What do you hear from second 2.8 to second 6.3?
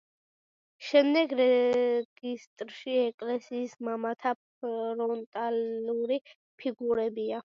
ეკლესიის მამათა ფრონტალური